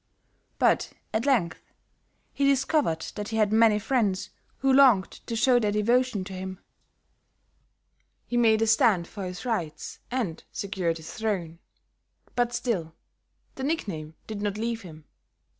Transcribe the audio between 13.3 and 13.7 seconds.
the